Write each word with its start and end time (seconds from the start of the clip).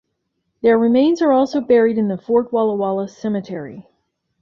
Their 0.63 0.79
remains 0.79 1.21
are 1.21 1.31
also 1.31 1.61
buried 1.61 1.99
in 1.99 2.07
the 2.07 2.17
Fort 2.17 2.51
Walla 2.51 2.75
Walla 2.75 3.07
Cemetery. 3.07 3.87